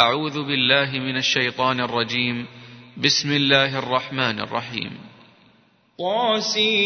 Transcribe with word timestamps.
أعوذ 0.00 0.44
بالله 0.44 0.98
من 0.98 1.16
الشيطان 1.16 1.80
الرجيم. 1.80 2.46
بسم 2.96 3.32
الله 3.32 3.78
الرحمن 3.78 4.40
الرحيم. 4.40 4.90
طاسيم 5.98 6.76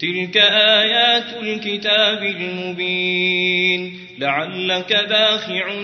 تلك 0.00 0.36
آيات 0.36 1.42
الكتاب 1.42 2.22
المبين. 2.22 3.98
لعلك 4.18 4.92
باخع 5.08 5.74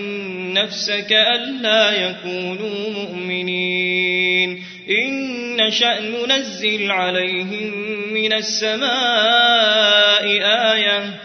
نفسك 0.53 1.11
ألا 1.11 2.09
يكونوا 2.09 2.89
مؤمنين. 2.89 4.63
إن 4.89 5.13
نشأ 5.55 5.99
ننزل 5.99 6.91
عليهم 6.91 7.73
من 8.13 8.33
السماء 8.33 10.25
آية. 10.73 11.24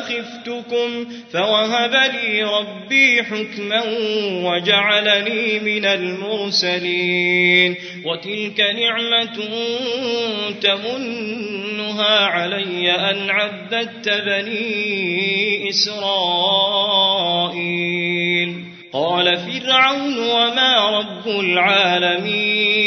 خفتكم 0.00 1.06
فوهب 1.32 1.92
لي 1.92 2.42
ربي 2.42 3.22
حكما 3.22 3.82
وجعلني 4.44 5.58
من 5.58 5.84
المرسلين 5.84 7.76
وتلك 8.04 8.60
نعمة 8.60 9.38
تمنها 10.60 12.26
علي 12.26 12.90
أن 12.90 13.30
عبدت 13.30 14.08
بني 14.08 15.68
إسرائيل. 15.68 17.06
قال 18.92 19.36
فرعون 19.36 20.18
وما 20.18 20.98
رب 20.98 21.28
العالمين. 21.40 22.86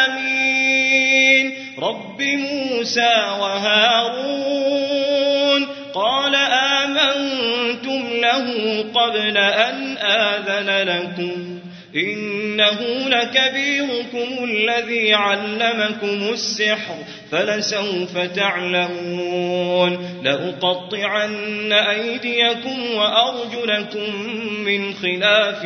رب 1.81 2.21
موسى 2.21 3.13
وهارون 3.39 4.91
قال 5.93 6.35
آمنتم 6.35 8.07
له 8.13 8.45
قبل 8.93 9.37
أن 9.37 9.97
آذن 9.97 10.87
لكم 10.89 11.61
إنه 11.95 12.79
لكبيركم 13.07 14.43
الذي 14.43 15.13
علمكم 15.13 16.33
السحر 16.33 16.95
فلسوف 17.31 18.17
تعلمون 18.17 20.21
لأقطعن 20.23 21.73
أيديكم 21.73 22.95
وأرجلكم 22.95 24.25
من 24.65 24.93
خلاف 24.93 25.65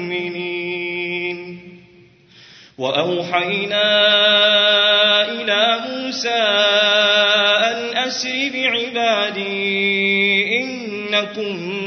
وأوحينا 2.77 4.11
إلى 5.31 5.77
موسى 5.89 6.43
أن 7.63 7.97
أسر 7.97 8.49
بعبادي 8.53 10.59
إنكم 10.59 11.79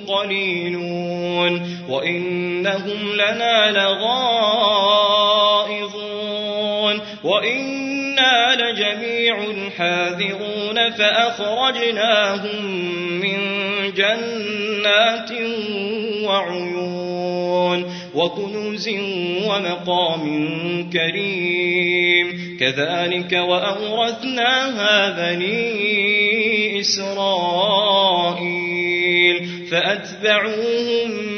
قليلون. 0.08 1.78
وإنهم 1.88 3.14
لنا 3.14 3.70
لغائظون 3.70 4.97
وإنا 7.28 8.56
لجميع 8.56 9.36
حاذرون 9.78 10.90
فأخرجناهم 10.90 12.64
من 13.20 13.38
جنات 13.96 15.30
وعيون 16.24 17.92
وكنوز 18.14 18.88
ومقام 19.44 20.24
كريم 20.90 22.56
كذلك 22.60 23.32
وأورثناها 23.32 25.10
بني 25.10 26.80
إسرائيل 26.80 28.38
فأتبعوهم 29.70 31.37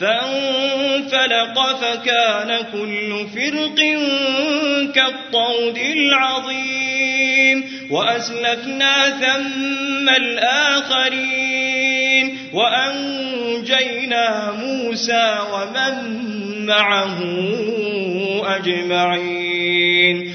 فانفلق 0.00 1.76
فكان 1.76 2.58
كل 2.72 3.26
فرق 3.34 3.78
كالطود 4.94 5.78
العظيم 5.78 7.64
وأسلفنا 7.90 9.10
ثم 9.10 10.08
الآخرين 10.08 11.74
وأنجينا 12.52 14.52
موسى 14.52 15.38
ومن 15.52 15.94
معه 16.66 17.18
أجمعين 18.56 20.34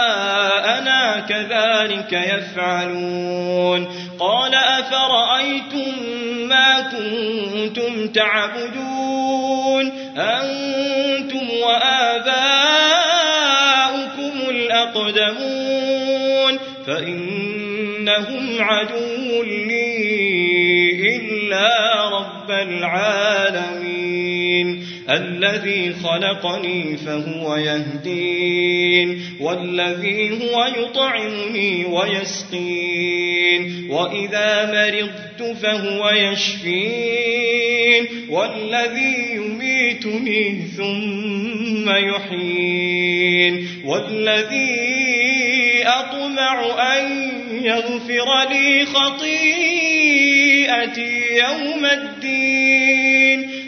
كذلك 1.29 2.13
يفعلون. 2.13 3.87
قال 4.19 4.55
أفرأيتم 4.55 6.03
ما 6.47 6.81
كنتم 6.81 8.07
تعبدون؟ 8.07 9.91
أنتم 10.17 11.47
وآباؤكم 11.63 12.09
الأقدمون. 14.49 15.91
فإن 16.87 17.51
إنهم 18.01 18.61
عدو 18.61 19.43
لي 19.43 20.91
إلا 21.17 21.69
رب 22.09 22.51
العالمين. 22.51 23.90
الذي 25.11 25.93
خلقني 25.93 26.97
فهو 26.97 27.55
يهدين 27.55 29.21
والذي 29.39 30.31
هو 30.31 30.65
يطعمني 30.65 31.85
ويسقين 31.85 33.41
وإذا 33.89 34.65
مرضت 34.71 35.57
فهو 35.63 36.09
يشفين 36.09 38.07
والذي 38.29 39.31
يميتني 39.31 40.61
ثم 40.77 41.89
يحيين 41.89 43.67
والذي 43.85 45.01
أطمع 45.85 46.65
أن 46.97 47.31
يغفر 47.63 48.49
لي 48.49 48.85
خطيئتي 48.85 49.41
يوم 51.37 51.85
الدين. 51.85 52.60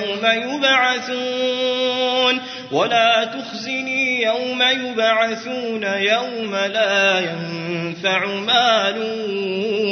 يوم 0.00 0.54
يبعثون 0.54 2.40
ولا 2.72 3.24
تخزني 3.24 4.22
يوم 4.22 4.62
يبعثون 4.62 5.82
يوم 5.82 6.54
لا 6.54 7.20
ينفع 7.20 8.26
مال 8.26 8.98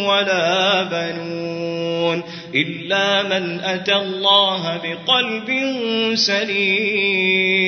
ولا 0.08 0.82
بنون 0.82 2.22
إلا 2.54 3.22
من 3.22 3.60
أتى 3.60 3.94
الله 3.94 4.76
بقلب 4.76 5.48
سليم 6.14 7.66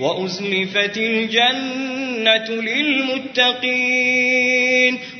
وأزلفت 0.00 0.96
الجنة 0.96 2.48
للمتقين 2.50 4.08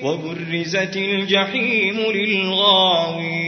وبرزت 0.02 0.96
الجحيم 0.96 2.00
للغاوين 2.14 3.47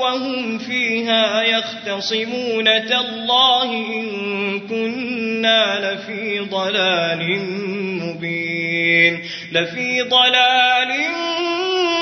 وهم 0.00 0.58
فيها 0.58 1.42
يختصمون. 1.42 2.64
تالله 2.64 3.72
إن 3.72 4.60
كنا 4.60 5.94
لفي 5.94 6.38
ضلال 6.38 7.40
مبين. 8.02 9.22
لفي 9.52 10.02
ضلال 10.02 10.88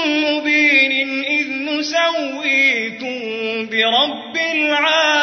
مبين 0.07 0.93
إذ 1.25 1.47
نسويكم 1.49 3.19
برب 3.67 4.37
العالمين. 4.55 5.17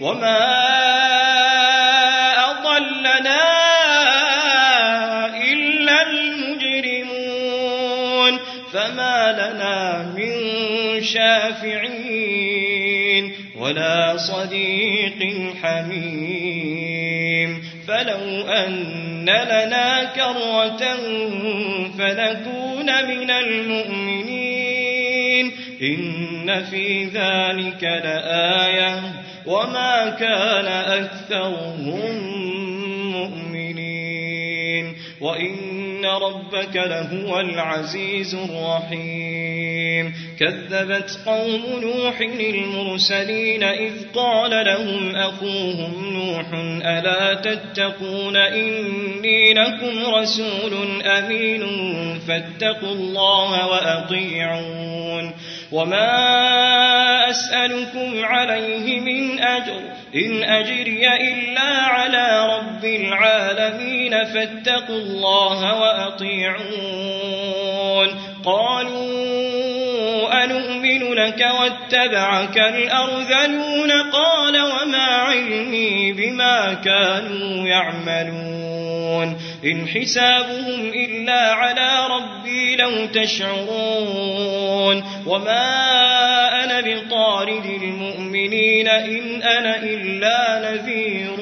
وما 0.00 0.67
فما 8.78 9.32
لنا 9.32 10.02
من 10.16 10.32
شافعين 11.02 12.44
ولا 13.58 14.16
صديق 14.16 15.34
حميم. 15.62 17.62
فلو 17.88 18.48
أن 18.48 19.24
لنا 19.24 20.04
كرة 20.04 20.96
فنكون 21.98 22.86
من 22.86 23.30
المؤمنين. 23.30 24.72
إن 25.82 26.64
في 26.64 27.04
ذلك 27.04 27.82
لآية 27.82 29.00
وما 29.46 30.10
كان 30.10 30.66
أكثرهم 30.66 32.14
مؤمنين. 33.12 34.94
وإن 35.20 35.57
ربك 36.08 36.76
لهو 36.76 37.40
العزيز 37.40 38.34
الرحيم. 38.34 40.14
كذبت 40.40 41.18
قوم 41.26 41.62
نوح 41.82 42.20
المرسلين 42.20 43.62
إذ 43.62 43.92
قال 44.14 44.66
لهم 44.66 45.16
أخوهم 45.16 46.12
نوح 46.12 46.46
ألا 46.84 47.34
تتقون 47.34 48.36
إني 48.36 49.54
لكم 49.54 50.14
رسول 50.14 51.02
أمين 51.02 51.64
فاتقوا 52.28 52.92
الله 52.92 53.66
وأطيعون. 53.66 55.32
وما 55.72 57.30
أسألكم 57.30 58.24
عليه 58.24 59.00
من 59.00 59.40
أجر 59.40 59.80
إن 60.14 60.42
أجري 60.42 61.08
إلا 61.16 61.76
على 61.76 62.56
رب 62.56 62.84
العالمين 62.84 64.24
فاتقوا 64.24 64.96
الله 64.96 65.80
وأطيعون 65.80 66.68
قالوا 68.44 69.08
أنؤمن 70.44 71.12
لك 71.12 71.46
واتبعك 71.60 72.58
الأرذلون 72.58 73.90
قال 73.92 74.60
وما 74.60 75.06
علمي 75.06 76.12
بما 76.12 76.74
كانوا 76.74 77.68
يعملون 77.68 78.57
إن 79.64 79.86
حسابهم 79.86 80.80
إلا 80.94 81.52
على 81.52 82.06
ربي 82.16 82.76
لو 82.76 83.06
تشعرون. 83.06 85.04
وما 85.26 85.68
أنا 86.64 86.80
بطارد 86.80 87.66
المؤمنين 87.66 88.88
إن 88.88 89.42
أنا 89.42 89.82
إلا 89.82 90.70
نذير 90.70 91.36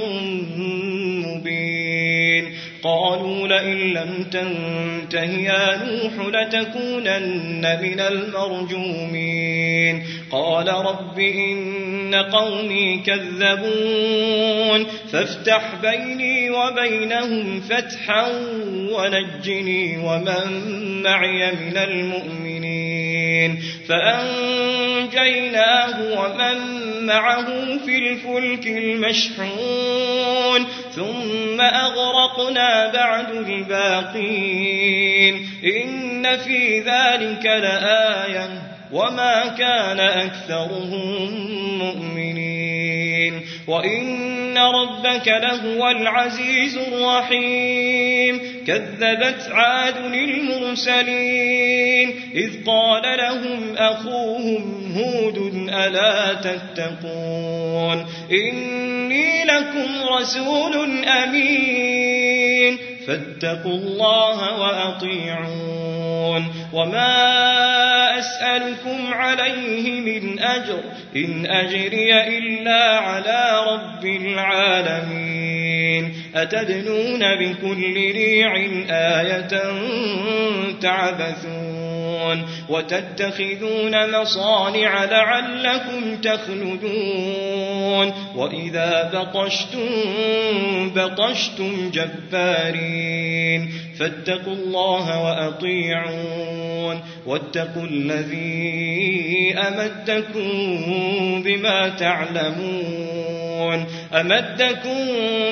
قالوا 2.86 3.48
لئن 3.48 3.76
لم 3.76 4.26
تنته 4.32 5.22
يا 5.22 5.80
نوح 5.84 6.12
لتكونن 6.26 7.78
من 7.82 8.00
المرجومين. 8.00 10.02
قال 10.30 10.68
رب 10.68 11.18
إن 11.18 12.14
قومي 12.14 13.02
كذبون. 13.06 14.86
فافتح 15.12 15.74
بيني 15.82 16.50
وبينهم 16.50 17.60
فتحا 17.60 18.26
ونجني 18.92 19.98
ومن 19.98 21.02
معي 21.02 21.52
من 21.52 21.76
المؤمنين. 21.76 22.45
فأنجيناه 23.88 25.96
ومن 26.20 26.58
معه 27.06 27.46
في 27.86 27.98
الفلك 27.98 28.66
المشحون. 28.66 30.66
ثم 30.94 31.60
أغرقنا 31.60 32.92
بعد 32.92 33.30
الباقين. 33.30 35.34
إن 35.64 36.36
في 36.36 36.80
ذلك 36.80 37.46
لآية 37.46 38.48
وما 38.92 39.46
كان 39.58 40.00
أكثرهم 40.00 41.30
مؤمنين. 41.78 42.95
وإن 43.66 44.58
ربك 44.58 45.28
لهو 45.28 45.90
العزيز 45.90 46.76
الرحيم 46.76 48.40
كذبت 48.66 49.48
عاد 49.50 49.96
المرسلين 50.14 52.14
إذ 52.34 52.64
قال 52.66 53.02
لهم 53.18 53.76
أخوهم 53.76 54.92
هود 54.96 55.38
ألا 55.68 56.34
تتقون 56.34 58.06
إني 58.30 59.44
لكم 59.44 59.88
رسول 60.18 61.04
أمين 61.04 62.78
فاتقوا 63.06 63.74
الله 63.74 64.60
وأطيعون 64.60 65.95
وما 66.72 68.18
أسألكم 68.18 69.14
عليه 69.14 70.00
من 70.00 70.38
أجر 70.38 70.80
إن 71.16 71.46
أجري 71.46 72.38
إلا 72.38 72.98
على 72.98 73.64
رب 73.72 74.04
العالمين 74.04 75.66
أتدنون 76.34 77.20
بكل 77.20 77.94
ريع 77.94 78.56
آية 78.90 79.48
تعبثون 80.80 81.65
وتتخذون 82.68 84.20
مصانع 84.20 85.04
لعلكم 85.04 86.16
تخلدون 86.16 88.12
وإذا 88.36 89.10
بطشتم 89.14 89.88
بطشتم 90.94 91.90
جبارين 91.90 93.72
فاتقوا 93.98 94.54
الله 94.54 95.24
وأطيعون 95.24 97.00
واتقوا 97.26 97.86
الذي 97.90 99.54
أمدكم 99.58 100.50
بما 101.42 101.88
تعلمون 101.88 103.06
أمدكم 104.14 105.06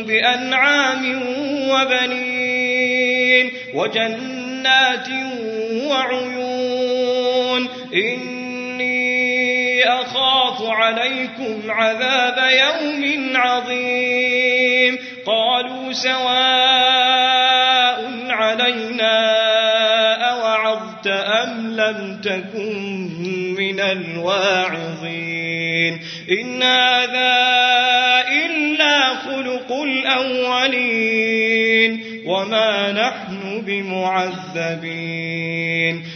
بأنعام 0.07 1.23
وبنين 1.71 3.51
وجنات 3.75 5.09
وعيون 5.87 6.54
إني 7.95 9.85
أخاف 9.85 10.63
عليكم 10.63 11.63
عذاب 11.69 12.51
يوم 12.51 13.33
عظيم. 13.37 14.99
قالوا 15.27 15.93
سواء 15.93 16.25
علينا 18.31 19.25
أوعظت 20.31 21.07
أم 21.07 21.77
لم 21.77 22.21
تكن 22.25 22.79
من 23.55 23.81
الواعظين. 23.81 25.15
إن 26.41 26.63
هذا 26.63 27.45
إلا 28.29 29.15
خلق 29.15 29.73
الأولين. 29.73 31.45
وما 32.27 32.93
نحن 32.93 33.63
بمعذبين. 33.67 35.14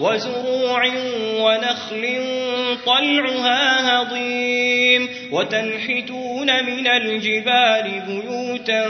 وزروع 0.00 0.86
ونخل 1.40 2.04
طلعها 2.86 4.00
هضيم 4.00 5.08
وتنحتون 5.32 6.64
من 6.64 6.86
الجبال 6.86 8.02
بيوتا 8.06 8.88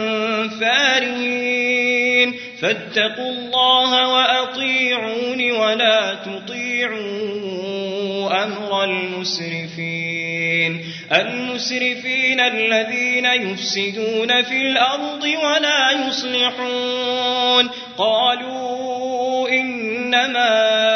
فارهين 0.60 2.34
فاتقوا 2.62 3.30
الله 3.30 4.08
وأطيعون 4.08 5.50
ولا 5.52 6.14
تطيعوا 6.14 7.46
أمر 8.44 8.84
المسرفين 8.84 10.36
المسرفين 11.12 12.40
الذين 12.40 13.24
يفسدون 13.24 14.42
في 14.42 14.56
الأرض 14.62 15.24
ولا 15.24 16.06
يصلحون 16.08 17.70
قالوا 17.98 19.48
إنما 19.48 20.95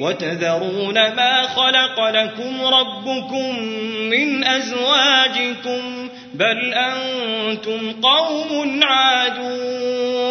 وتذرون 0.00 0.94
ما 0.94 1.42
خلق 1.42 2.08
لكم 2.08 2.62
ربكم 2.64 3.58
من 4.10 4.44
أزواجكم 4.44 6.08
بل 6.34 6.74
أنتم 6.74 7.92
قوم 8.02 8.80
عادون 8.82 9.99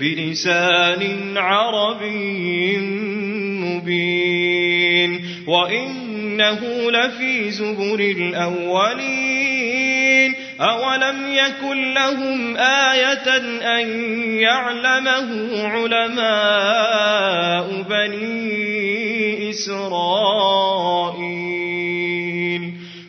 بلسان 0.00 1.38
عربي 1.38 2.78
مبين 3.64 5.20
وإنه 5.46 6.90
لفي 6.90 7.50
زبر 7.50 8.00
الأولين 8.00 9.50
أولم 10.60 11.34
يكن 11.34 11.94
لهم 11.94 12.56
آية 12.56 13.36
أن 13.78 13.88
يعلمه 14.40 15.62
علماء 15.68 17.02
بني 17.82 19.50
إسرائيل 19.50 20.80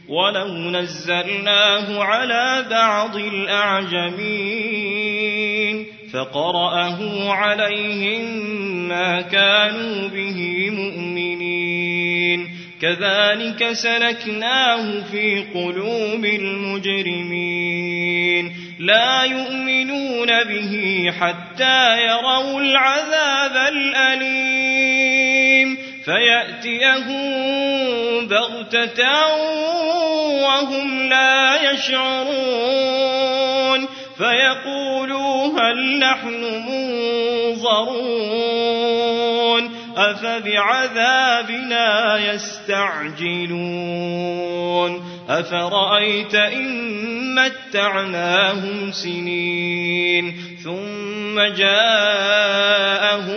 ولو 0.09 0.47
نزلناه 0.47 2.03
على 2.03 2.65
بعض 2.69 3.15
الأعجمين 3.15 5.00
فقرأه 6.13 7.33
عليهم 7.33 8.25
ما 8.87 9.21
كانوا 9.21 10.07
به 10.07 10.69
مؤمنين. 10.69 12.49
كذلك 12.81 13.71
سلكناه 13.71 15.01
في 15.11 15.43
قلوب 15.53 16.25
المجرمين. 16.25 17.71
لا 18.79 19.23
يؤمنون 19.23 20.43
به 20.43 21.05
حتى 21.19 21.97
يروا 22.07 22.61
العذاب 22.61 23.73
الأليم. 23.73 25.77
فيأتيهم 26.05 27.21
بغتة 28.27 29.03
وهم 30.43 31.09
لا 31.09 31.71
يشعرون. 31.71 33.00
فيقولوا 34.21 35.59
هل 35.59 35.99
نحن 35.99 36.41
منظرون 37.53 39.71
أفبعذابنا 39.97 41.87
يستعجلون 42.33 43.51
أفرأيت 45.29 46.35
إن 46.35 47.35
متعناهم 47.35 48.91
سنين 48.91 50.37
ثم 50.63 51.39
جاءهم 51.57 53.31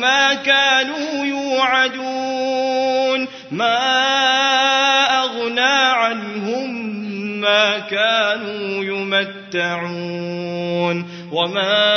ما 0.00 0.34
كانوا 0.34 1.24
يوعدون 1.24 3.28
ما 3.50 4.06
أغنى 5.24 5.60
عنهم 5.60 6.86
ما 7.40 7.78
كانوا 7.78 8.84
يمتعون 8.84 9.35
وما 11.32 11.96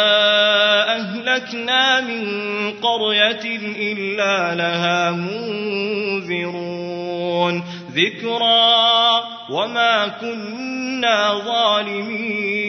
أهلكنا 0.95 2.01
من 2.01 2.23
قرية 2.71 3.59
إلا 3.91 4.55
لها 4.55 5.11
منذرون. 5.11 6.49
ذكرى 7.91 9.23
وما 9.49 10.07
كنا 10.07 11.33
ظالمين. 11.45 12.68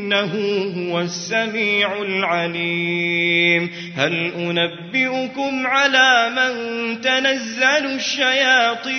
إنه 0.11 0.91
هو 0.91 0.99
السميع 0.99 2.01
العليم. 2.01 3.71
هل 3.97 4.33
أنبئكم 4.35 5.67
على 5.67 6.29
من 6.29 6.51
تنزل 7.01 7.85
الشياطين؟ 7.95 8.91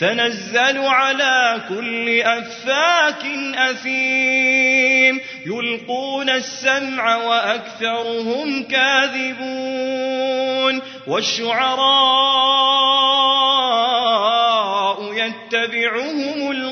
تنزل 0.00 0.78
على 0.78 1.60
كل 1.68 2.20
أفاك 2.20 3.24
أثيم. 3.54 5.20
يلقون 5.46 6.30
السمع 6.30 7.16
وأكثرهم 7.16 8.62
كاذبون. 8.62 10.02
والشعراء 11.06 12.32
يتبعهم 15.14 16.50
الغاوون 16.50 16.71